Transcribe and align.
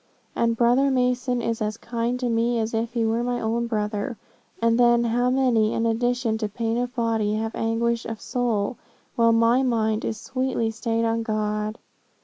And 0.35 0.57
brother 0.57 0.89
Mason 0.89 1.43
is 1.43 1.61
as 1.61 1.77
kind 1.77 2.19
to 2.19 2.27
me 2.27 2.57
as 2.57 2.73
if 2.73 2.93
he 2.93 3.05
were 3.05 3.21
my 3.23 3.39
own 3.39 3.67
brother. 3.67 4.17
And 4.59 4.79
then 4.79 5.03
how 5.03 5.29
many, 5.29 5.75
in 5.75 5.85
addition 5.85 6.39
to 6.39 6.49
pain 6.49 6.77
of 6.79 6.95
body, 6.95 7.35
have 7.35 7.53
anguish 7.53 8.05
of 8.07 8.19
soul, 8.19 8.77
while 9.15 9.31
my 9.31 9.61
mind 9.61 10.03
is 10.03 10.17
sweetly 10.19 10.71
stayed 10.71 11.05
on 11.05 11.21
God.' 11.21 11.77